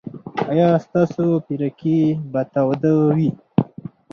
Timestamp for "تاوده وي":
2.53-3.29